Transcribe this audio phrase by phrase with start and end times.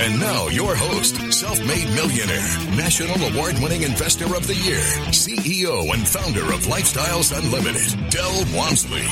[0.00, 4.80] And now, your host, self made millionaire, national award winning investor of the year,
[5.10, 9.06] CEO and founder of Lifestyles Unlimited, Del Walmsley.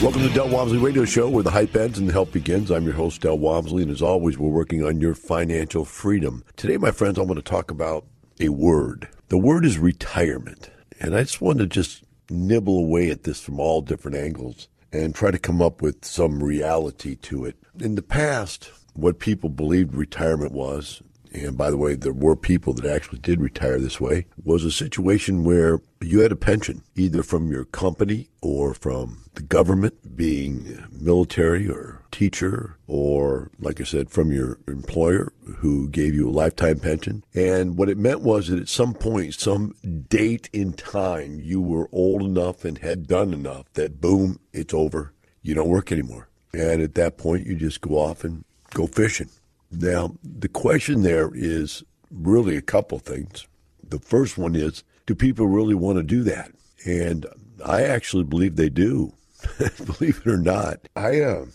[0.00, 2.70] Welcome to Del Walmsley Radio Show, where the hype ends and the help begins.
[2.70, 6.44] I'm your host, Del Walmsley, and as always, we're working on your financial freedom.
[6.56, 8.06] Today, my friends, I want to talk about
[8.40, 9.08] a word.
[9.28, 10.70] The word is retirement.
[11.00, 15.14] And I just want to just nibble away at this from all different angles and
[15.14, 17.56] try to come up with some reality to it.
[17.80, 22.72] In the past, what people believed retirement was, and by the way, there were people
[22.74, 27.22] that actually did retire this way, was a situation where you had a pension, either
[27.22, 34.10] from your company or from the government, being military or teacher, or like I said,
[34.10, 37.24] from your employer who gave you a lifetime pension.
[37.34, 39.74] And what it meant was that at some point, some
[40.08, 45.12] date in time, you were old enough and had done enough that boom, it's over.
[45.42, 46.28] You don't work anymore.
[46.52, 49.30] And at that point, you just go off and go fishing.
[49.70, 53.46] Now, the question there is really a couple things.
[53.88, 56.52] The first one is do people really want to do that?
[56.86, 57.26] And
[57.64, 59.12] I actually believe they do.
[59.84, 60.80] believe it or not.
[60.96, 61.46] I uh,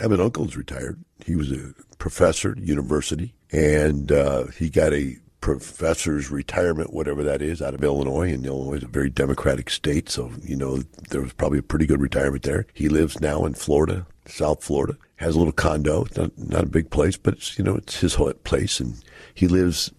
[0.00, 1.02] have an uncle who's retired.
[1.24, 7.42] He was a professor at university, and uh, he got a professor's retirement, whatever that
[7.42, 8.32] is, out of Illinois.
[8.32, 10.78] And Illinois is a very democratic state, so you know
[11.10, 12.66] there was probably a pretty good retirement there.
[12.74, 16.06] He lives now in Florida, South Florida, has a little condo.
[16.16, 18.94] Not not a big place, but it's you know it's his place, and
[19.34, 19.92] he lives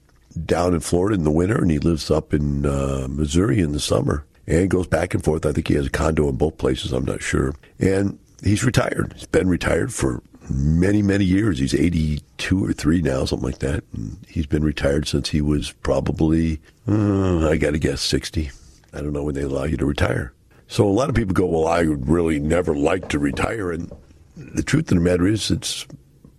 [0.45, 3.79] down in Florida in the winter, and he lives up in uh, Missouri in the
[3.79, 5.45] summer, and goes back and forth.
[5.45, 6.91] I think he has a condo in both places.
[6.91, 9.13] I'm not sure, and he's retired.
[9.15, 11.59] He's been retired for many, many years.
[11.59, 13.83] He's 82 or 3 now, something like that.
[13.93, 18.51] And he's been retired since he was probably, uh, I got to guess, 60.
[18.93, 20.33] I don't know when they allow you to retire.
[20.67, 23.71] So a lot of people go, well, I would really never like to retire.
[23.71, 23.91] And
[24.35, 25.87] the truth of the matter is, it's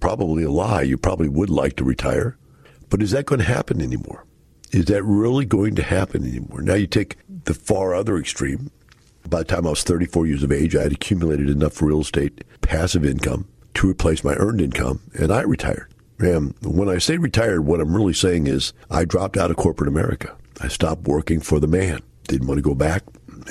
[0.01, 0.83] probably a lie.
[0.83, 2.37] You probably would like to retire.
[2.91, 4.25] But is that going to happen anymore?
[4.71, 6.63] Is that really going to happen anymore?
[6.63, 8.71] Now you take the far other extreme.
[9.29, 12.45] By the time I was 34 years of age, I had accumulated enough real estate
[12.61, 15.93] passive income to replace my earned income, and I retired.
[16.19, 19.89] And when I say retired, what I'm really saying is I dropped out of corporate
[19.89, 20.37] America.
[20.61, 22.01] I stopped working for the man.
[22.29, 23.03] Didn't want to go back,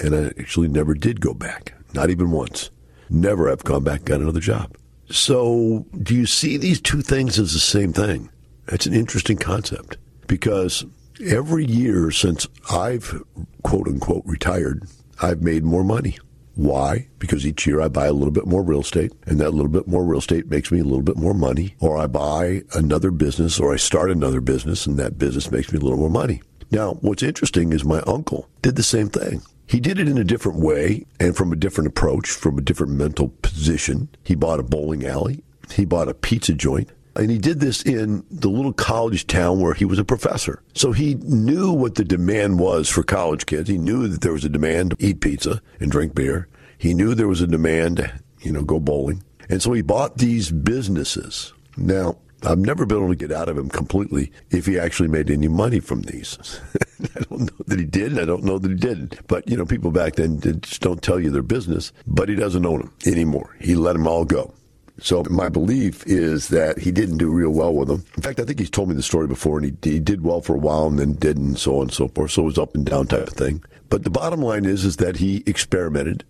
[0.01, 2.69] and I actually never did go back, not even once.
[3.13, 4.75] Never have gone back and got another job.
[5.07, 8.31] So, do you see these two things as the same thing?
[8.65, 10.83] That's an interesting concept because
[11.23, 13.21] every year since I've
[13.61, 14.87] quote unquote retired,
[15.21, 16.17] I've made more money.
[16.55, 17.07] Why?
[17.19, 19.87] Because each year I buy a little bit more real estate, and that little bit
[19.87, 21.75] more real estate makes me a little bit more money.
[21.79, 25.77] Or I buy another business, or I start another business, and that business makes me
[25.77, 26.41] a little more money.
[26.71, 29.43] Now, what's interesting is my uncle did the same thing.
[29.65, 32.93] He did it in a different way and from a different approach, from a different
[32.93, 34.09] mental position.
[34.23, 38.25] He bought a bowling alley, he bought a pizza joint, and he did this in
[38.31, 40.61] the little college town where he was a professor.
[40.73, 43.69] So he knew what the demand was for college kids.
[43.69, 46.47] He knew that there was a demand to eat pizza and drink beer.
[46.77, 49.23] He knew there was a demand to, you know, go bowling.
[49.49, 51.53] And so he bought these businesses.
[51.77, 55.29] Now, I've never been able to get out of him completely if he actually made
[55.29, 56.59] any money from these.
[57.15, 59.25] I don't know that he did, I don't know that he didn't.
[59.27, 62.65] But, you know, people back then just don't tell you their business, but he doesn't
[62.65, 63.55] own them anymore.
[63.59, 64.53] He let them all go.
[64.99, 68.05] So my belief is that he didn't do real well with them.
[68.15, 70.41] In fact, I think he's told me the story before, and he, he did well
[70.41, 72.31] for a while and then didn't, and so on and so forth.
[72.31, 73.63] So it was up and down type of thing.
[73.89, 76.23] But the bottom line is, is that he experimented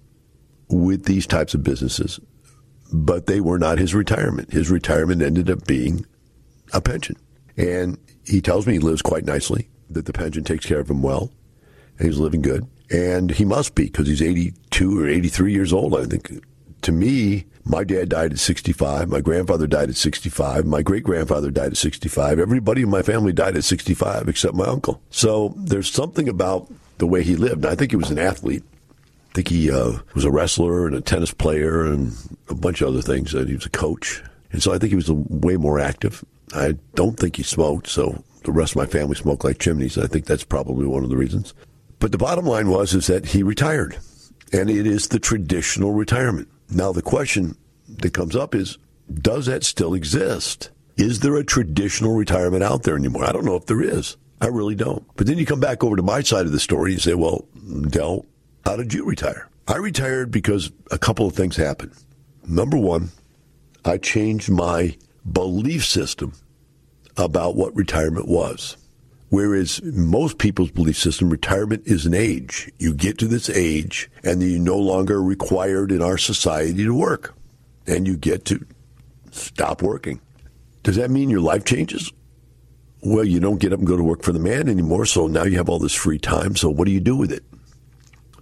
[0.69, 2.19] with these types of businesses,
[2.93, 4.53] but they were not his retirement.
[4.53, 6.05] His retirement ended up being
[6.71, 7.17] a pension.
[7.57, 11.01] And he tells me he lives quite nicely, that the pension takes care of him
[11.01, 11.31] well,
[11.97, 12.67] and he's living good.
[12.91, 16.45] And he must be because he's 82 or 83 years old, I think.
[16.83, 19.09] To me, my dad died at 65.
[19.09, 20.65] My grandfather died at 65.
[20.65, 22.39] My great grandfather died at 65.
[22.39, 25.01] Everybody in my family died at 65 except my uncle.
[25.09, 27.65] So there's something about the way he lived.
[27.65, 28.63] I think he was an athlete.
[29.33, 32.15] I think he uh, was a wrestler and a tennis player and
[32.49, 33.33] a bunch of other things.
[33.33, 34.21] And he was a coach,
[34.51, 36.23] and so I think he was way more active.
[36.53, 39.97] I don't think he smoked, so the rest of my family smoked like chimneys.
[39.97, 41.55] I think that's probably one of the reasons.
[41.97, 43.97] But the bottom line was is that he retired,
[44.51, 46.47] and it is the traditional retirement.
[46.69, 47.57] Now, the question
[47.87, 48.77] that comes up is
[49.11, 50.69] does that still exist?
[50.95, 53.25] Is there a traditional retirement out there anymore?
[53.25, 54.15] I don't know if there is.
[54.41, 55.03] I really don't.
[55.15, 57.45] But then you come back over to my side of the story and say, well,
[57.89, 58.25] Del,
[58.65, 59.49] How did you retire?
[59.67, 61.91] I retired because a couple of things happened.
[62.47, 63.09] Number one,
[63.85, 64.97] I changed my
[65.29, 66.33] belief system
[67.17, 68.77] about what retirement was.
[69.29, 72.71] Whereas most people's belief system, retirement is an age.
[72.77, 77.33] You get to this age and you're no longer required in our society to work.
[77.87, 78.65] And you get to
[79.31, 80.21] stop working.
[80.83, 82.11] Does that mean your life changes?
[83.01, 85.43] Well, you don't get up and go to work for the man anymore, so now
[85.43, 86.55] you have all this free time.
[86.55, 87.43] So what do you do with it?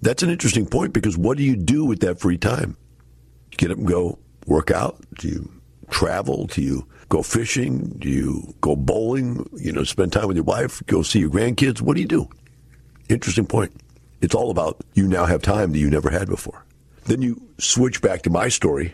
[0.01, 2.75] That's an interesting point because what do you do with that free time?
[3.57, 4.17] Get up and go
[4.47, 4.97] work out?
[5.19, 5.51] Do you
[5.89, 6.47] travel?
[6.47, 7.95] Do you go fishing?
[7.99, 9.47] Do you go bowling?
[9.53, 10.81] You know, spend time with your wife?
[10.87, 11.81] Go see your grandkids?
[11.81, 12.29] What do you do?
[13.09, 13.73] Interesting point.
[14.21, 16.65] It's all about you now have time that you never had before.
[17.05, 18.93] Then you switch back to my story,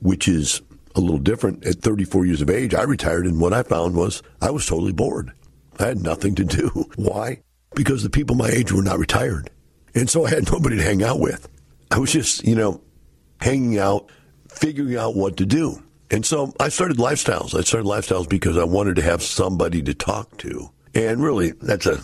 [0.00, 0.62] which is
[0.94, 1.66] a little different.
[1.66, 4.92] At 34 years of age, I retired, and what I found was I was totally
[4.92, 5.32] bored.
[5.78, 6.68] I had nothing to do.
[6.96, 7.40] Why?
[7.74, 9.50] Because the people my age were not retired.
[9.94, 11.48] And so I had nobody to hang out with.
[11.90, 12.80] I was just, you know,
[13.40, 14.10] hanging out,
[14.48, 15.82] figuring out what to do.
[16.10, 17.58] And so I started lifestyles.
[17.58, 20.70] I started lifestyles because I wanted to have somebody to talk to.
[20.94, 22.00] And really, that's a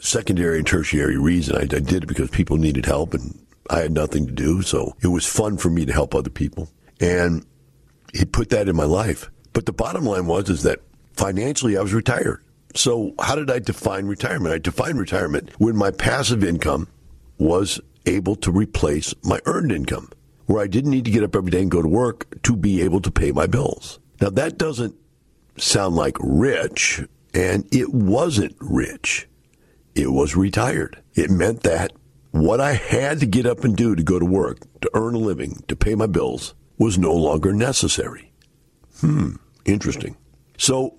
[0.00, 1.56] secondary and tertiary reason.
[1.56, 3.38] I, I did it because people needed help and
[3.70, 4.62] I had nothing to do.
[4.62, 6.68] So it was fun for me to help other people.
[7.00, 7.44] And
[8.12, 9.30] he put that in my life.
[9.52, 10.80] But the bottom line was is that
[11.14, 12.42] financially I was retired.
[12.74, 14.54] So how did I define retirement?
[14.54, 16.88] I defined retirement when my passive income
[17.38, 20.10] was able to replace my earned income,
[20.46, 22.82] where I didn't need to get up every day and go to work to be
[22.82, 23.98] able to pay my bills.
[24.20, 24.94] Now that doesn't
[25.56, 27.02] sound like rich,
[27.32, 29.28] and it wasn't rich.
[29.94, 31.02] It was retired.
[31.14, 31.92] It meant that
[32.30, 35.18] what I had to get up and do to go to work, to earn a
[35.18, 38.32] living, to pay my bills, was no longer necessary.
[39.00, 40.16] Hmm, interesting.
[40.58, 40.98] So,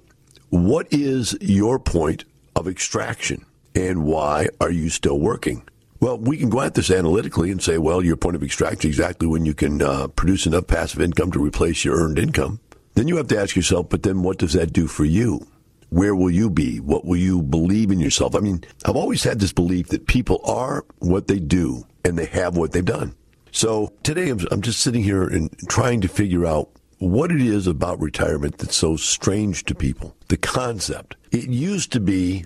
[0.50, 2.24] what is your point
[2.56, 5.68] of extraction and why are you still working?
[6.00, 8.98] Well, we can go at this analytically and say, well, your point of extraction is
[8.98, 12.60] exactly when you can uh, produce enough passive income to replace your earned income.
[12.96, 15.48] Then you have to ask yourself, but then what does that do for you?
[15.90, 16.80] Where will you be?
[16.80, 18.36] What will you believe in yourself?
[18.36, 22.26] I mean, I've always had this belief that people are what they do and they
[22.26, 23.16] have what they've done.
[23.52, 27.68] So today I'm, I'm just sitting here and trying to figure out what it is
[27.68, 30.16] about retirement that's so strange to people.
[30.28, 31.16] The concept.
[31.32, 32.46] It used to be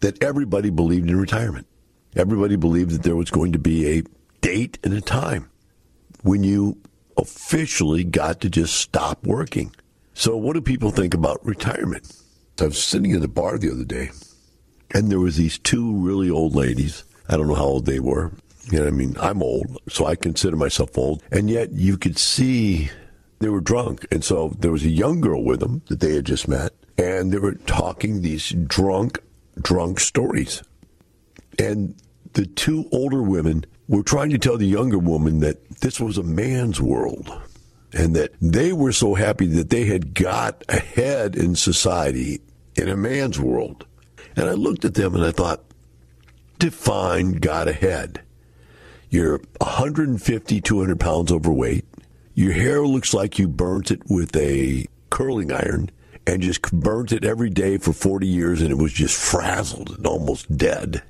[0.00, 1.66] that everybody believed in retirement.
[2.16, 4.02] Everybody believed that there was going to be a
[4.40, 5.50] date and a time
[6.22, 6.78] when you
[7.16, 9.74] officially got to just stop working.
[10.14, 12.12] So what do people think about retirement?
[12.60, 14.10] I was sitting in the bar the other day
[14.92, 17.04] and there was these two really old ladies.
[17.28, 18.32] I don't know how old they were.
[18.70, 21.22] You know, I mean, I'm old, so I consider myself old.
[21.30, 22.90] And yet you could see
[23.38, 24.06] they were drunk.
[24.10, 27.32] And so there was a young girl with them that they had just met, and
[27.32, 29.20] they were talking these drunk,
[29.60, 30.62] drunk stories.
[31.60, 31.94] And
[32.32, 36.22] the two older women were trying to tell the younger woman that this was a
[36.22, 37.30] man's world
[37.92, 42.40] and that they were so happy that they had got ahead in society
[42.76, 43.84] in a man's world.
[44.36, 45.64] And I looked at them and I thought,
[46.58, 48.22] define got ahead.
[49.10, 51.84] You're 150, 200 pounds overweight.
[52.34, 55.90] Your hair looks like you burnt it with a curling iron
[56.26, 60.06] and just burnt it every day for 40 years and it was just frazzled and
[60.06, 61.02] almost dead.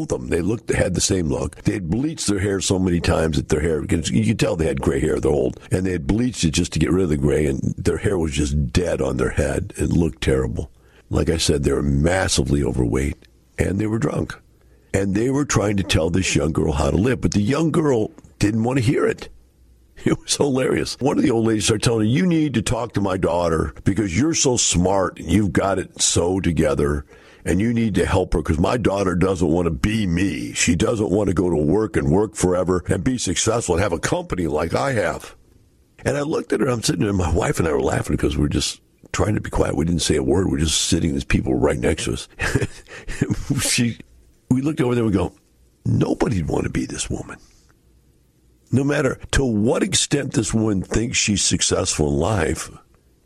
[0.00, 1.56] Both of them, they looked, they had the same look.
[1.56, 4.66] They had bleached their hair so many times that their hair, you could tell they
[4.66, 5.60] had gray hair, they're old.
[5.70, 8.16] And they had bleached it just to get rid of the gray and their hair
[8.16, 9.74] was just dead on their head.
[9.76, 10.70] It looked terrible.
[11.10, 13.18] Like I said, they were massively overweight
[13.58, 14.34] and they were drunk
[14.94, 17.70] and they were trying to tell this young girl how to live, but the young
[17.70, 19.28] girl didn't want to hear it.
[20.02, 20.96] It was hilarious.
[20.98, 23.74] One of the old ladies started telling her, You need to talk to my daughter
[23.84, 27.04] because you're so smart and you've got it so together
[27.44, 30.52] and you need to help her because my daughter doesn't want to be me.
[30.52, 33.92] She doesn't want to go to work and work forever and be successful and have
[33.92, 35.36] a company like I have.
[36.04, 38.36] And I looked at her, I'm sitting there, my wife and I were laughing because
[38.36, 38.80] we we're just
[39.12, 39.76] trying to be quiet.
[39.76, 40.50] We didn't say a word.
[40.50, 42.28] We're just sitting, there's people right next to us.
[43.60, 43.98] she
[44.50, 45.32] we looked over there we go,
[45.84, 47.38] nobody'd want to be this woman.
[48.72, 52.70] No matter to what extent this woman thinks she's successful in life,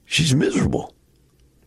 [0.05, 0.95] she's miserable.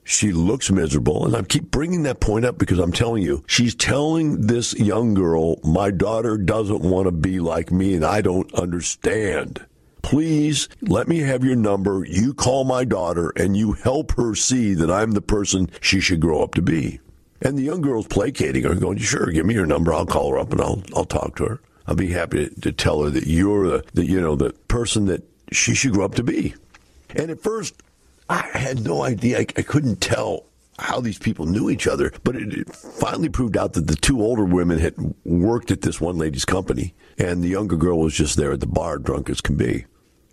[0.09, 1.25] She looks miserable.
[1.25, 5.13] And I keep bringing that point up because I'm telling you, she's telling this young
[5.13, 9.65] girl, my daughter doesn't want to be like me and I don't understand.
[10.03, 12.05] Please let me have your number.
[12.07, 16.21] You call my daughter and you help her see that I'm the person she should
[16.21, 17.01] grow up to be.
[17.41, 19.93] And the young girl's placating her, going, "Sure, give me your number.
[19.93, 21.61] I'll call her up and I'll I'll talk to her.
[21.85, 25.05] I'll be happy to, to tell her that you're the, the you know the person
[25.07, 26.55] that she should grow up to be."
[27.13, 27.83] And at first,
[28.29, 29.39] I had no idea.
[29.39, 30.45] I, I couldn't tell
[30.79, 34.21] how these people knew each other, but it, it finally proved out that the two
[34.21, 38.37] older women had worked at this one lady's company, and the younger girl was just
[38.37, 39.85] there at the bar, drunk as can be.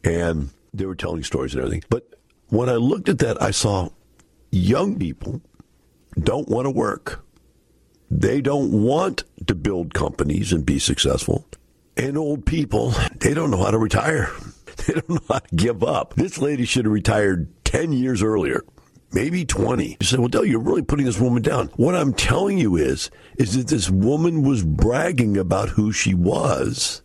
[0.02, 1.84] And they were telling stories and everything.
[1.88, 2.14] But
[2.48, 3.88] when I looked at that, I saw
[4.50, 5.40] young people
[6.18, 7.24] don't want to work.
[8.10, 11.46] They don't want to build companies and be successful.
[11.96, 14.30] And old people, they don't know how to retire.
[14.86, 16.14] They don't know how to give up.
[16.14, 18.62] This lady should have retired 10 years earlier,
[19.12, 19.96] maybe 20.
[19.98, 21.66] You say, well, Dale, you're really putting this woman down.
[21.74, 27.02] What I'm telling you is, is that this woman was bragging about who she was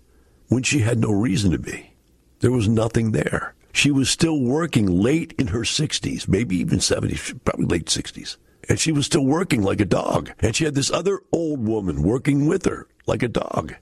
[0.49, 1.95] when she had no reason to be.
[2.41, 3.55] There was nothing there.
[3.73, 8.37] She was still working late in her 60s, maybe even 70s, probably late 60s.
[8.69, 10.29] And she was still working like a dog.
[10.39, 13.73] And she had this other old woman working with her like a dog.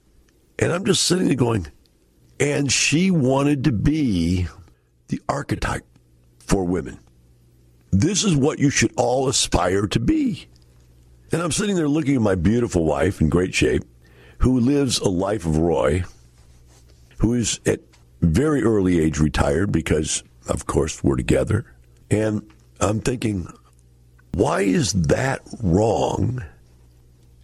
[0.58, 1.68] And I'm just sitting there going,
[2.40, 4.48] and she wanted to be
[5.10, 5.86] the archetype
[6.48, 7.00] for women.
[7.92, 10.48] This is what you should all aspire to be.
[11.32, 13.84] And I'm sitting there looking at my beautiful wife in great shape,
[14.40, 16.04] who lives a life of Roy,
[17.18, 17.82] who is at
[18.22, 21.66] very early age retired because, of course, we're together.
[22.10, 22.50] And
[22.80, 23.52] I'm thinking,
[24.34, 26.44] why is that wrong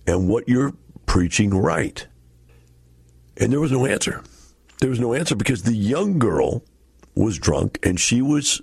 [0.07, 0.73] and what you're
[1.05, 2.05] preaching right?
[3.37, 4.23] And there was no answer.
[4.79, 6.63] There was no answer because the young girl
[7.15, 8.61] was drunk and she was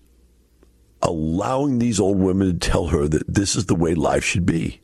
[1.03, 4.81] allowing these old women to tell her that this is the way life should be.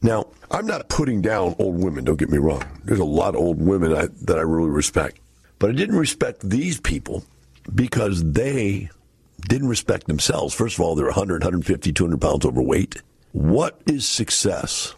[0.00, 2.62] Now, I'm not putting down old women, don't get me wrong.
[2.84, 5.18] There's a lot of old women I, that I really respect.
[5.58, 7.24] But I didn't respect these people
[7.74, 8.90] because they
[9.48, 10.54] didn't respect themselves.
[10.54, 13.02] First of all, they're 100, 150, 200 pounds overweight.
[13.32, 14.94] What is success?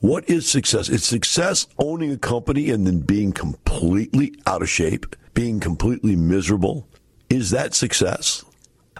[0.00, 0.88] What is success?
[0.88, 6.88] It's success owning a company and then being completely out of shape, being completely miserable.
[7.28, 8.44] Is that success?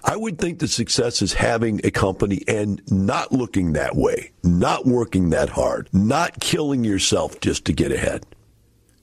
[0.03, 4.85] I would think the success is having a company and not looking that way, not
[4.85, 8.25] working that hard, not killing yourself just to get ahead.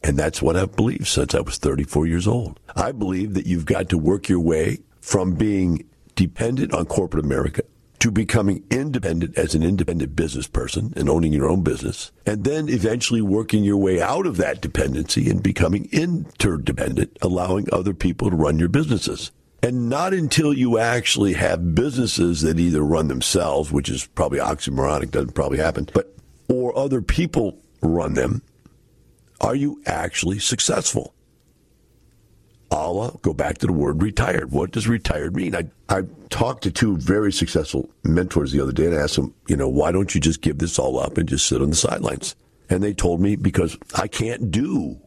[0.03, 2.59] And that's what I've believed since I was 34 years old.
[2.75, 7.63] I believe that you've got to work your way from being dependent on corporate America
[8.01, 12.69] to becoming independent as an independent business person and owning your own business, and then
[12.69, 18.37] eventually working your way out of that dependency and becoming interdependent, allowing other people to
[18.37, 19.33] run your businesses.
[19.63, 25.11] And not until you actually have businesses that either run themselves, which is probably oxymoronic,
[25.11, 26.15] doesn't probably happen, but
[26.49, 28.43] or other people run them,
[29.41, 31.15] are you actually successful?
[32.71, 34.51] Allah, go back to the word retired.
[34.53, 35.57] What does retired mean?
[35.57, 39.35] I, I talked to two very successful mentors the other day and I asked them,
[39.47, 41.77] you know, why don't you just give this all up and just sit on the
[41.77, 42.37] sidelines?
[42.69, 45.01] And they told me because I can't do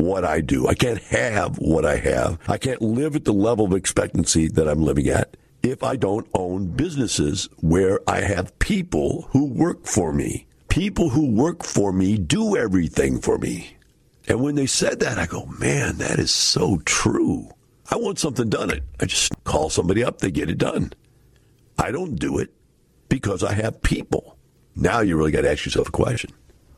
[0.00, 0.66] what I do.
[0.66, 2.38] I can't have what I have.
[2.48, 6.26] I can't live at the level of expectancy that I'm living at if I don't
[6.34, 10.46] own businesses where I have people who work for me.
[10.68, 13.76] People who work for me do everything for me.
[14.28, 17.50] And when they said that, I go, man, that is so true.
[17.90, 18.70] I want something done.
[19.00, 20.92] I just call somebody up, they get it done.
[21.78, 22.52] I don't do it
[23.08, 24.36] because I have people.
[24.76, 26.30] Now you really got to ask yourself a question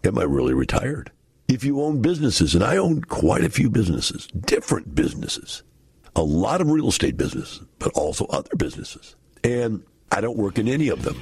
[0.04, 1.12] Am I really retired?
[1.52, 5.62] If you own businesses, and I own quite a few businesses, different businesses,
[6.16, 10.66] a lot of real estate businesses, but also other businesses, and I don't work in
[10.66, 11.20] any of them.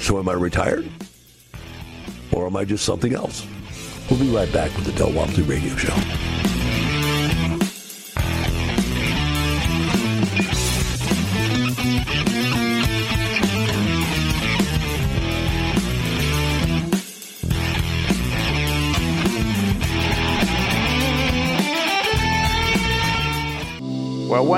[0.00, 0.86] So am I retired?
[2.30, 3.46] Or am I just something else?
[4.10, 6.47] We'll be right back with the Del Walmsley Radio Show.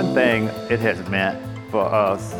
[0.02, 1.38] One thing it has meant
[1.70, 2.32] for us,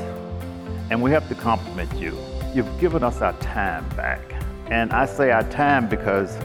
[0.89, 2.17] and we have to compliment you,
[2.55, 4.23] you've given us our time back.
[4.71, 6.39] And I say our time because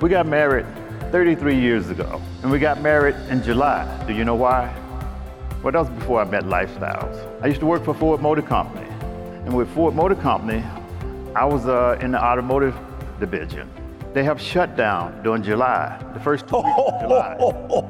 [0.00, 0.66] we got married
[1.10, 3.84] 33 years ago, and we got married in July.
[4.06, 4.72] Do you know why?
[5.60, 7.42] Well, that was before I met Lifestyles.
[7.42, 8.88] I used to work for Ford Motor Company,
[9.44, 10.62] and with Ford Motor Company,
[11.34, 12.76] I was uh, in the automotive
[13.18, 13.68] division.
[14.14, 17.86] They have shut down during July, the first two weeks of July.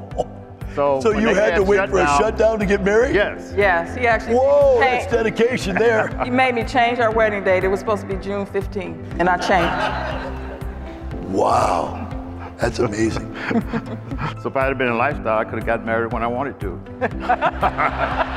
[0.75, 3.13] So, So you they had to wait for a shutdown to get married?
[3.15, 3.53] Yes.
[3.57, 6.07] Yes, he actually Whoa, changed- that's dedication there.
[6.23, 7.63] he made me change our wedding date.
[7.63, 11.31] It was supposed to be June 15th, and I changed.
[11.31, 12.07] wow.
[12.57, 13.35] That's amazing.
[14.43, 16.59] So if I had been in lifestyle, I could have got married when I wanted
[16.61, 16.79] to.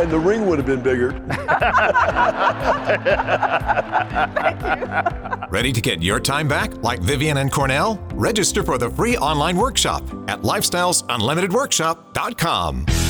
[0.00, 1.10] and the ring would have been bigger.
[5.50, 7.98] Ready to get your time back like Vivian and Cornell?
[8.14, 13.09] Register for the free online workshop at lifestylesunlimitedworkshop.com.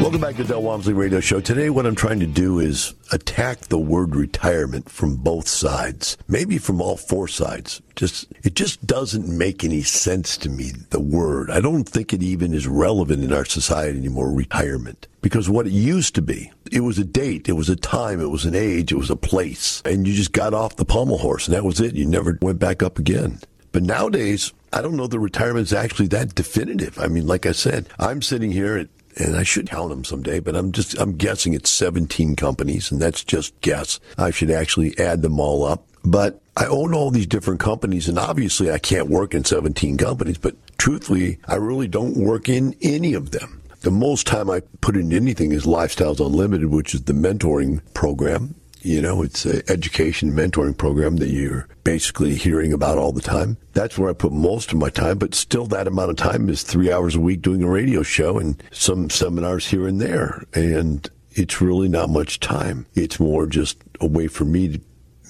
[0.00, 1.40] Welcome back to Del Walmsley Radio Show.
[1.40, 6.56] Today, what I'm trying to do is attack the word retirement from both sides, maybe
[6.56, 7.82] from all four sides.
[7.96, 10.70] Just it just doesn't make any sense to me.
[10.90, 14.30] The word I don't think it even is relevant in our society anymore.
[14.30, 18.20] Retirement because what it used to be, it was a date, it was a time,
[18.20, 21.18] it was an age, it was a place, and you just got off the pommel
[21.18, 21.96] horse, and that was it.
[21.96, 23.40] You never went back up again.
[23.72, 26.98] But nowadays, I don't know the retirement is actually that definitive.
[26.98, 30.40] I mean, like I said, I'm sitting here at and I should count them someday,
[30.40, 34.00] but I'm just, I'm guessing it's 17 companies and that's just guess.
[34.16, 35.84] I should actually add them all up.
[36.04, 40.38] But I own all these different companies and obviously I can't work in 17 companies,
[40.38, 43.62] but truthfully, I really don't work in any of them.
[43.80, 48.54] The most time I put in anything is Lifestyles Unlimited, which is the mentoring program
[48.88, 53.58] you know, it's an education mentoring program that you're basically hearing about all the time.
[53.74, 56.62] That's where I put most of my time, but still that amount of time is
[56.62, 60.42] three hours a week doing a radio show and some seminars here and there.
[60.54, 62.86] And it's really not much time.
[62.94, 64.80] It's more just a way for me to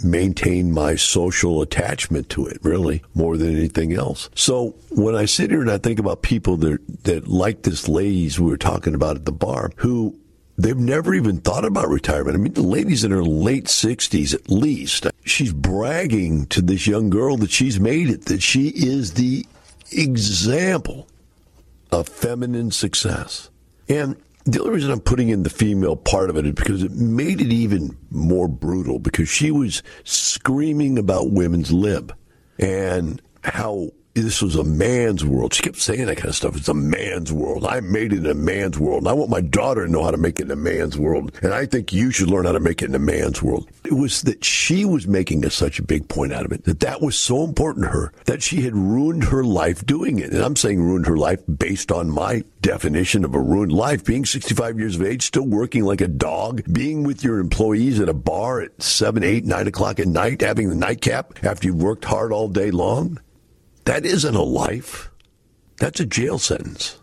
[0.05, 4.31] maintain my social attachment to it, really, more than anything else.
[4.37, 8.39] So when I sit here and I think about people that, that like this ladies
[8.39, 10.17] we were talking about at the bar, who
[10.59, 12.35] They've never even thought about retirement.
[12.35, 15.07] I mean, the lady's in her late 60s at least.
[15.25, 19.47] She's bragging to this young girl that she's made it, that she is the
[19.93, 21.07] example
[21.93, 23.51] of feminine success.
[23.89, 26.93] And the only reason I'm putting in the female part of it is because it
[26.93, 32.15] made it even more brutal because she was screaming about women's lib
[32.59, 35.55] and how this was a man's world.
[35.55, 36.57] She kept saying that kind of stuff.
[36.57, 37.65] It's a man's world.
[37.65, 39.03] I made it in a man's world.
[39.03, 41.39] And I want my daughter to know how to make it in a man's world.
[41.43, 43.69] And I think you should learn how to make it in a man's world.
[43.85, 46.81] It was that she was making a, such a big point out of it, that
[46.81, 50.33] that was so important to her that she had ruined her life doing it.
[50.33, 54.05] And I'm saying ruined her life based on my definition of a ruined life.
[54.05, 58.09] Being 65 years of age, still working like a dog, being with your employees at
[58.09, 62.05] a bar at 7, 8, 9 o'clock at night, having the nightcap after you've worked
[62.05, 63.19] hard all day long.
[63.89, 65.11] That isn't a life.
[65.79, 66.99] That's a jail sentence.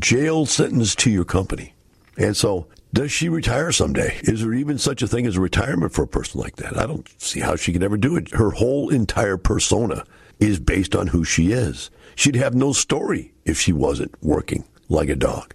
[0.00, 1.74] Jail sentence to your company.
[2.16, 4.18] And so, does she retire someday?
[4.24, 6.76] Is there even such a thing as a retirement for a person like that?
[6.76, 8.34] I don't see how she could ever do it.
[8.34, 10.04] Her whole entire persona
[10.40, 11.88] is based on who she is.
[12.16, 15.54] She'd have no story if she wasn't working like a dog.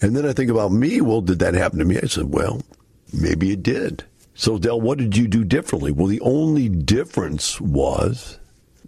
[0.00, 1.00] And then I think about me.
[1.00, 1.98] Well, did that happen to me?
[2.00, 2.62] I said, well,
[3.12, 4.04] maybe it did.
[4.34, 5.90] So, Del, what did you do differently?
[5.90, 8.38] Well, the only difference was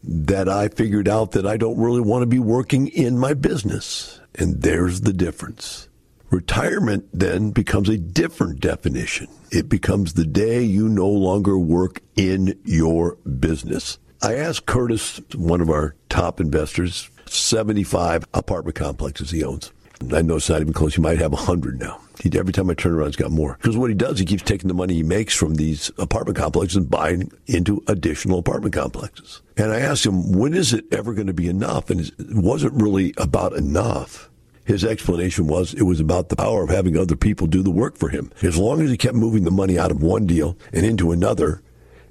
[0.03, 4.21] that I figured out that I don't really want to be working in my business.
[4.35, 5.89] And there's the difference.
[6.31, 9.29] Retirement then becomes a different definition.
[9.51, 13.99] It becomes the day you no longer work in your business.
[14.23, 19.73] I asked Curtis, one of our top investors, 75 apartment complexes he owns.
[20.13, 20.95] I know it's not even close.
[20.95, 22.01] He might have a 100 now.
[22.21, 23.59] He, every time I turn around, he's got more.
[23.61, 26.77] Because what he does, he keeps taking the money he makes from these apartment complexes
[26.77, 29.43] and buying into additional apartment complexes.
[29.57, 31.91] And I asked him, when is it ever going to be enough?
[31.91, 34.31] And it wasn't really about enough.
[34.65, 37.97] His explanation was it was about the power of having other people do the work
[37.97, 38.31] for him.
[38.43, 41.63] As long as he kept moving the money out of one deal and into another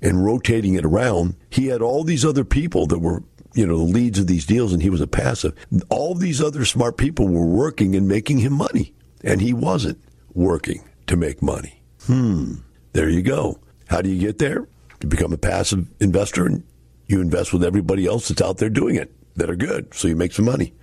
[0.02, 3.22] and rotating it around, he had all these other people that were
[3.58, 5.54] you know, the leads of these deals and he was a passive.
[5.90, 8.94] All these other smart people were working and making him money
[9.24, 10.00] and he wasn't
[10.36, 11.82] working to make money.
[12.06, 12.58] Hmm.
[12.94, 13.60] There you go.
[13.88, 14.68] How do you get there?
[15.02, 16.64] You become a passive investor and
[17.08, 19.92] you invest with everybody else that's out there doing it that are good.
[19.94, 20.74] So you make some money.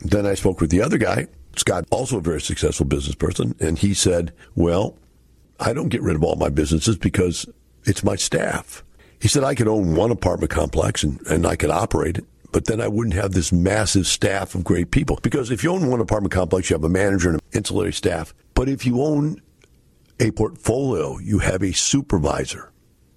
[0.00, 3.54] Then I spoke with the other guy, Scott, also a very successful business person.
[3.60, 4.96] And he said, well,
[5.60, 7.46] I don't get rid of all my businesses because
[7.84, 8.82] it's my staff.
[9.20, 12.64] He said I could own one apartment complex and, and I could operate it but
[12.66, 15.18] then I wouldn't have this massive staff of great people.
[15.22, 18.34] Because if you own one apartment complex, you have a manager and an ancillary staff.
[18.54, 19.40] But if you own
[20.18, 22.72] a portfolio, you have a supervisor.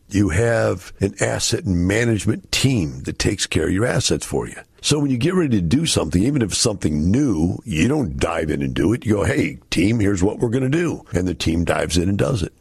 [0.09, 4.57] You have an asset management team that takes care of your assets for you.
[4.81, 8.49] So when you get ready to do something, even if something new, you don't dive
[8.49, 9.05] in and do it.
[9.05, 11.05] You go, hey, team, here's what we're going to do.
[11.13, 12.53] And the team dives in and does it.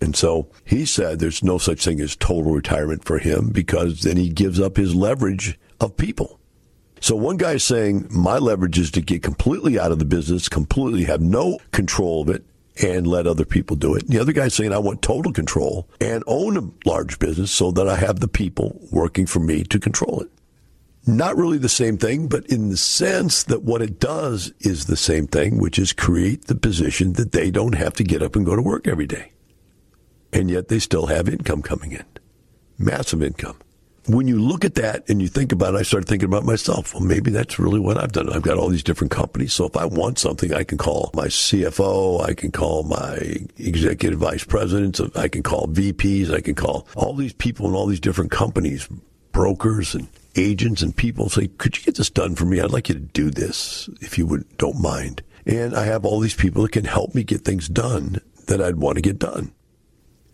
[0.00, 4.16] And so he said there's no such thing as total retirement for him because then
[4.16, 6.40] he gives up his leverage of people.
[7.00, 10.48] So one guy is saying my leverage is to get completely out of the business,
[10.48, 12.44] completely have no control of it,
[12.82, 14.02] and let other people do it.
[14.04, 17.70] And the other guy's saying I want total control and own a large business so
[17.72, 20.30] that I have the people working for me to control it.
[21.06, 24.96] Not really the same thing, but in the sense that what it does is the
[24.96, 28.44] same thing, which is create the position that they don't have to get up and
[28.44, 29.32] go to work every day.
[30.32, 32.04] And yet they still have income coming in,
[32.78, 33.56] massive income.
[34.06, 36.94] When you look at that and you think about it, I start thinking about myself.
[36.94, 38.32] Well, maybe that's really what I've done.
[38.32, 39.52] I've got all these different companies.
[39.52, 43.18] So if I want something, I can call my CFO, I can call my
[43.58, 47.86] executive vice presidents, I can call VPs, I can call all these people in all
[47.86, 48.88] these different companies,
[49.32, 52.60] brokers and agents and people say, could you get this done for me?
[52.60, 55.22] I'd like you to do this if you would, don't mind.
[55.46, 58.76] And I have all these people that can help me get things done that I'd
[58.76, 59.52] want to get done.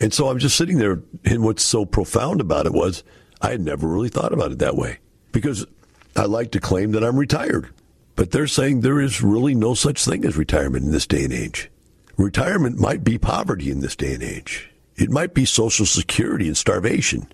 [0.00, 3.02] And so I'm just sitting there, and what's so profound about it was
[3.40, 4.98] I had never really thought about it that way
[5.32, 5.66] because
[6.14, 7.70] I like to claim that I'm retired.
[8.14, 11.32] But they're saying there is really no such thing as retirement in this day and
[11.32, 11.70] age.
[12.16, 14.70] Retirement might be poverty in this day and age.
[14.96, 17.28] It might be Social Security and starvation.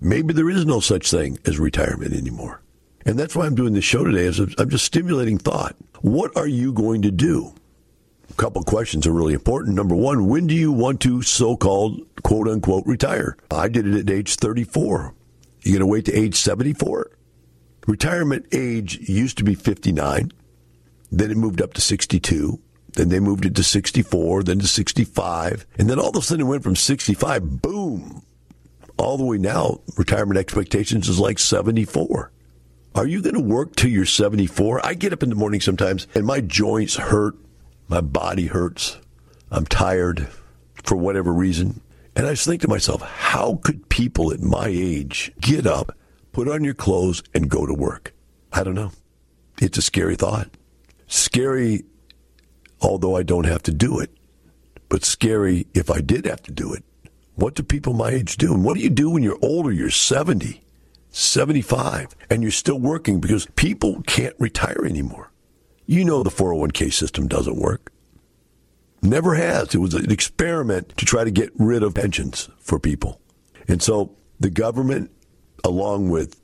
[0.00, 2.62] Maybe there is no such thing as retirement anymore.
[3.04, 5.76] And that's why I'm doing this show today is I'm just stimulating thought.
[6.00, 7.54] What are you going to do?
[8.36, 9.76] Couple questions are really important.
[9.76, 13.36] Number one, when do you want to so-called quote unquote retire?
[13.50, 15.14] I did it at age 34.
[15.62, 17.10] You're going to wait to age 74?
[17.86, 20.32] Retirement age used to be 59.
[21.10, 22.58] Then it moved up to 62.
[22.94, 25.66] Then they moved it to 64, then to 65.
[25.78, 28.22] And then all of a sudden it went from 65, boom,
[28.98, 32.30] all the way now, retirement expectations is like 74.
[32.94, 34.84] Are you going to work till you're 74?
[34.84, 37.34] I get up in the morning sometimes and my joints hurt,
[37.88, 38.98] my body hurts,
[39.50, 40.28] I'm tired
[40.82, 41.80] for whatever reason.
[42.14, 45.96] And I just think to myself, how could people at my age get up,
[46.32, 48.12] put on your clothes, and go to work?
[48.52, 48.92] I don't know.
[49.60, 50.50] It's a scary thought.
[51.06, 51.84] Scary,
[52.80, 54.10] although I don't have to do it,
[54.88, 56.84] but scary if I did have to do it.
[57.34, 58.52] What do people my age do?
[58.52, 59.72] And what do you do when you're older?
[59.72, 60.62] You're 70,
[61.10, 65.31] 75, and you're still working because people can't retire anymore.
[65.86, 67.92] You know the 401k system doesn't work.
[69.02, 69.74] Never has.
[69.74, 73.20] It was an experiment to try to get rid of pensions for people.
[73.66, 75.10] And so the government,
[75.64, 76.40] along with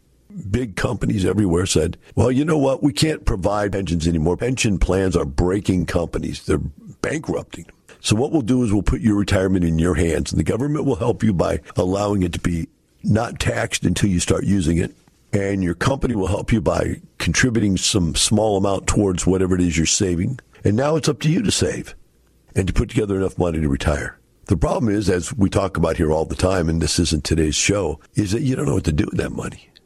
[0.50, 2.82] big companies everywhere, said, well, you know what?
[2.82, 4.36] We can't provide pensions anymore.
[4.36, 7.74] Pension plans are breaking companies, they're bankrupting them.
[8.00, 10.84] So what we'll do is we'll put your retirement in your hands, and the government
[10.84, 12.68] will help you by allowing it to be
[13.02, 14.94] not taxed until you start using it.
[15.32, 19.76] And your company will help you by contributing some small amount towards whatever it is
[19.76, 20.40] you're saving.
[20.64, 21.94] And now it's up to you to save
[22.54, 24.18] and to put together enough money to retire.
[24.46, 27.54] The problem is, as we talk about here all the time, and this isn't today's
[27.54, 29.70] show, is that you don't know what to do with that money.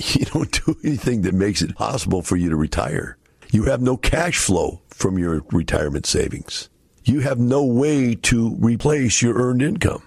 [0.00, 3.16] You don't do anything that makes it possible for you to retire.
[3.50, 6.68] You have no cash flow from your retirement savings.
[7.02, 10.02] You have no way to replace your earned income.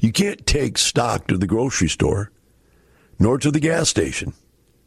[0.00, 2.30] You can't take stock to the grocery store,
[3.18, 4.34] nor to the gas station.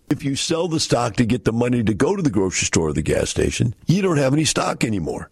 [0.10, 2.90] If you sell the stock to get the money to go to the grocery store
[2.90, 5.30] or the gas station, you don't have any stock anymore.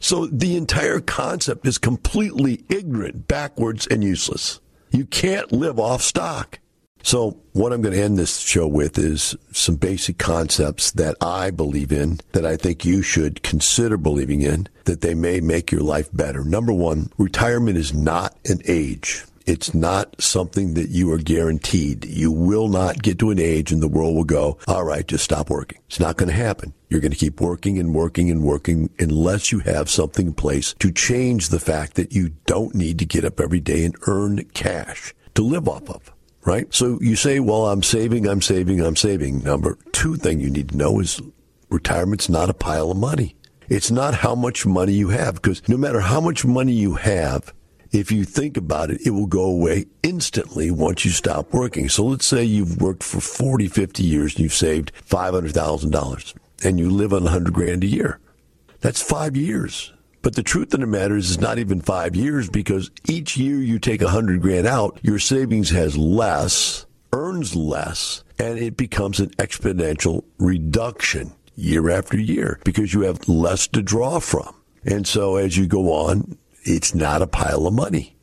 [0.00, 4.60] So the entire concept is completely ignorant, backwards, and useless.
[4.90, 6.58] You can't live off stock.
[7.02, 11.50] So, what I'm going to end this show with is some basic concepts that I
[11.50, 15.80] believe in, that I think you should consider believing in, that they may make your
[15.80, 16.44] life better.
[16.44, 19.24] Number one, retirement is not an age.
[19.46, 22.04] It's not something that you are guaranteed.
[22.04, 25.24] You will not get to an age and the world will go, all right, just
[25.24, 25.80] stop working.
[25.86, 26.74] It's not going to happen.
[26.88, 30.74] You're going to keep working and working and working unless you have something in place
[30.80, 34.44] to change the fact that you don't need to get up every day and earn
[34.54, 36.12] cash to live off of
[36.44, 36.72] right?
[36.74, 39.42] So you say, well, I'm saving, I'm saving, I'm saving.
[39.42, 41.20] Number two thing you need to know is
[41.68, 43.36] retirement's not a pile of money.
[43.68, 47.54] It's not how much money you have, because no matter how much money you have,
[47.92, 51.88] if you think about it, it will go away instantly once you stop working.
[51.88, 56.90] So let's say you've worked for 40, 50 years and you've saved $500,000 and you
[56.90, 58.20] live on 100 grand a year.
[58.80, 59.92] That's five years.
[60.22, 63.56] But the truth of the matter is, it's not even five years because each year
[63.56, 69.18] you take a hundred grand out, your savings has less, earns less, and it becomes
[69.18, 74.54] an exponential reduction year after year because you have less to draw from.
[74.84, 78.16] And so as you go on, it's not a pile of money.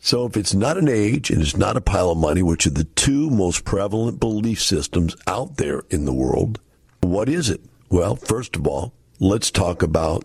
[0.00, 2.70] So if it's not an age and it's not a pile of money, which are
[2.70, 6.60] the two most prevalent belief systems out there in the world,
[7.00, 7.60] what is it?
[7.90, 10.24] Well, first of all, let's talk about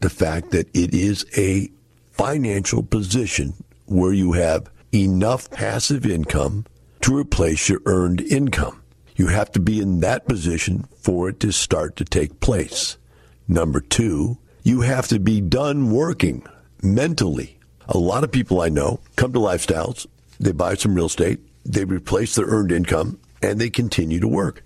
[0.00, 1.70] the fact that it is a
[2.12, 3.54] financial position
[3.86, 6.66] where you have enough passive income
[7.00, 8.82] to replace your earned income.
[9.16, 12.96] You have to be in that position for it to start to take place.
[13.48, 16.46] Number two, you have to be done working
[16.82, 17.58] mentally.
[17.88, 20.06] A lot of people I know come to lifestyles,
[20.38, 24.62] they buy some real estate, they replace their earned income, and they continue to work.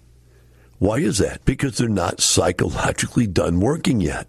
[0.79, 1.45] Why is that?
[1.45, 4.29] Because they're not psychologically done working yet.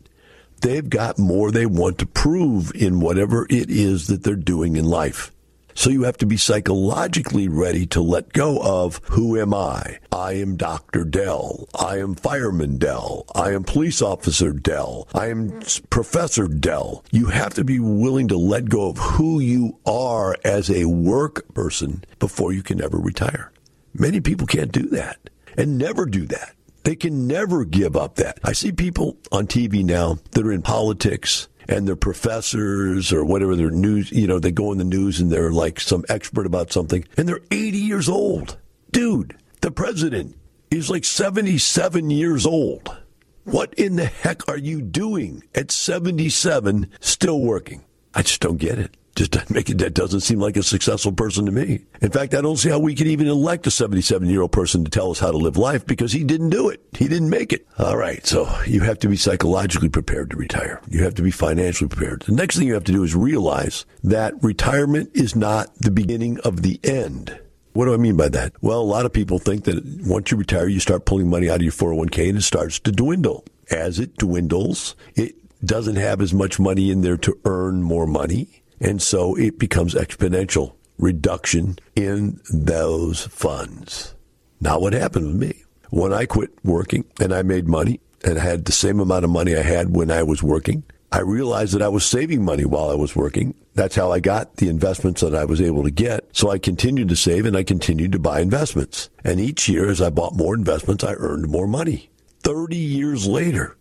[0.62, 4.86] They've got more they want to prove in whatever it is that they're doing in
[4.86, 5.32] life.
[5.78, 10.00] So you have to be psychologically ready to let go of who am I?
[10.10, 11.04] I am Dr.
[11.04, 11.68] Del.
[11.78, 13.26] I am Fireman Del.
[13.36, 15.08] I am Police Officer Del.
[15.14, 15.60] I am
[15.90, 17.04] Professor Del.
[17.12, 21.54] You have to be willing to let go of who you are as a work
[21.54, 23.52] person before you can ever retire.
[23.94, 26.56] Many people can't do that and never do that.
[26.84, 28.40] They can never give up that.
[28.44, 33.56] I see people on TV now that are in politics and they're professors or whatever
[33.56, 36.72] their news, you know, they go in the news and they're like some expert about
[36.72, 38.58] something and they're 80 years old.
[38.92, 40.36] Dude, the president
[40.72, 42.96] is like 77 years old.
[43.44, 47.84] What in the heck are you doing at 77 still working?
[48.14, 51.14] I just don't get it just doesn't make it, that doesn't seem like a successful
[51.14, 51.86] person to me.
[52.02, 54.84] In fact, I don't see how we could even elect a 77 year old person
[54.84, 56.82] to tell us how to live life because he didn't do it.
[56.92, 57.66] He didn't make it.
[57.80, 58.26] All right.
[58.26, 60.82] So you have to be psychologically prepared to retire.
[60.90, 62.24] You have to be financially prepared.
[62.24, 66.40] The next thing you have to do is realize that retirement is not the beginning
[66.42, 67.40] of the end.
[67.72, 68.54] What do I mean by that?
[68.62, 71.58] Well, a lot of people think that once you retire, you start pulling money out
[71.58, 73.46] of your 401k and it starts to dwindle.
[73.70, 78.64] As it dwindles, it doesn't have as much money in there to earn more money
[78.80, 84.16] and so it becomes exponential reduction in those funds.
[84.62, 85.64] Now, what happened with me?
[85.90, 89.56] When I quit working and I made money and had the same amount of money
[89.56, 92.96] I had when I was working, I realized that I was saving money while I
[92.96, 93.54] was working.
[93.76, 96.28] That's how I got the investments that I was able to get.
[96.36, 99.10] So I continued to save and I continued to buy investments.
[99.24, 102.10] And each year, as I bought more investments, I earned more money.
[102.42, 103.78] 30 years later,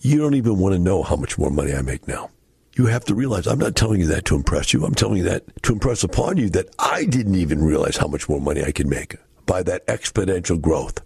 [0.00, 2.30] you don't even want to know how much more money I make now
[2.76, 4.84] you have to realize I'm not telling you that to impress you.
[4.84, 8.28] I'm telling you that to impress upon you that I didn't even realize how much
[8.28, 11.00] more money I could make by that exponential growth.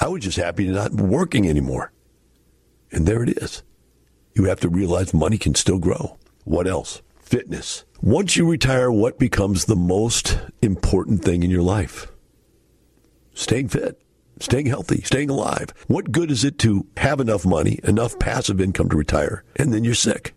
[0.00, 1.92] I was just happy to not be working anymore.
[2.90, 3.62] And there it is.
[4.34, 6.18] You have to realize money can still grow.
[6.44, 7.02] What else?
[7.20, 7.84] Fitness.
[8.00, 12.10] Once you retire, what becomes the most important thing in your life?
[13.34, 14.00] Staying fit,
[14.40, 15.72] staying healthy, staying alive.
[15.86, 19.84] What good is it to have enough money, enough passive income to retire, and then
[19.84, 20.34] you're sick?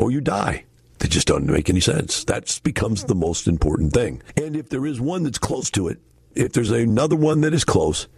[0.00, 0.64] Or you die.
[0.98, 2.24] They just don't make any sense.
[2.24, 4.22] That becomes the most important thing.
[4.36, 5.98] And if there is one that's close to it,
[6.34, 8.08] if there's another one that is close,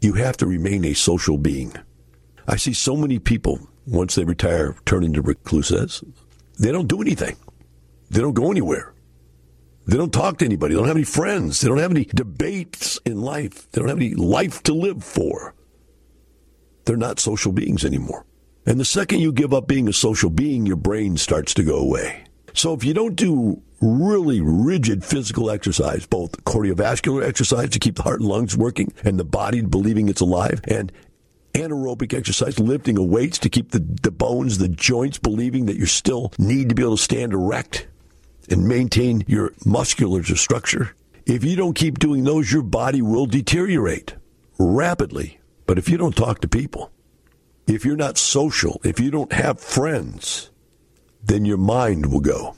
[0.00, 1.74] you have to remain a social being.
[2.48, 6.02] I see so many people, once they retire, turn into recluses.
[6.58, 7.36] They don't do anything.
[8.10, 8.92] They don't go anywhere.
[9.86, 10.74] They don't talk to anybody.
[10.74, 11.60] They don't have any friends.
[11.60, 13.70] They don't have any debates in life.
[13.70, 15.54] They don't have any life to live for.
[16.84, 18.26] They're not social beings anymore.
[18.66, 21.76] And the second you give up being a social being, your brain starts to go
[21.76, 22.24] away.
[22.52, 28.02] So if you don't do really rigid physical exercise, both cardiovascular exercise to keep the
[28.02, 30.92] heart and lungs working and the body believing it's alive, and
[31.54, 35.86] anaerobic exercise, lifting of weights to keep the, the bones, the joints believing that you
[35.86, 37.88] still need to be able to stand erect
[38.48, 40.94] and maintain your muscular structure.
[41.26, 44.14] If you don't keep doing those, your body will deteriorate
[44.58, 45.40] rapidly.
[45.66, 46.90] But if you don't talk to people,
[47.74, 50.50] if you're not social, if you don't have friends,
[51.22, 52.56] then your mind will go.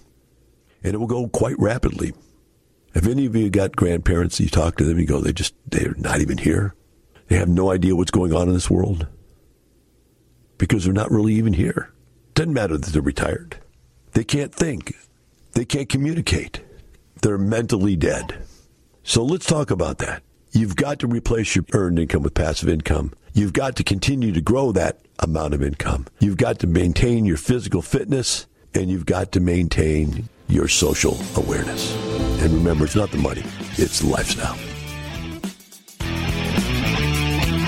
[0.82, 2.12] And it will go quite rapidly.
[2.94, 5.94] If any of you got grandparents, you talk to them, you go, they just, they're
[5.96, 6.74] not even here.
[7.28, 9.06] They have no idea what's going on in this world
[10.58, 11.92] because they're not really even here.
[12.34, 13.56] Doesn't matter that they're retired.
[14.12, 14.94] They can't think.
[15.52, 16.62] They can't communicate.
[17.22, 18.44] They're mentally dead.
[19.02, 20.22] So let's talk about that.
[20.50, 23.12] You've got to replace your earned income with passive income.
[23.34, 26.06] You've got to continue to grow that amount of income.
[26.20, 31.94] You've got to maintain your physical fitness and you've got to maintain your social awareness.
[32.42, 33.42] And remember, it's not the money,
[33.78, 34.58] it's lifestyle.